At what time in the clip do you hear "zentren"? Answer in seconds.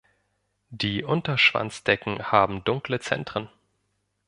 3.01-3.49